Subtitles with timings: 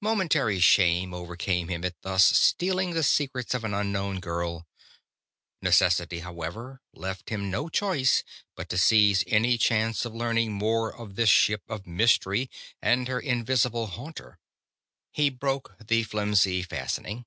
[0.00, 4.64] Momentary shame overcame him at thus stealing the secrets of an unknown girl.
[5.60, 8.22] Necessity, however, left him no choice
[8.54, 12.48] but to seize any chance of learning more of this ship of mystery
[12.80, 14.38] and her invisible haunter.
[15.10, 17.26] He broke the flimsy fastening.